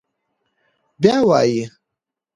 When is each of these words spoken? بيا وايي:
بيا 1.01 1.17
وايي: 1.29 1.61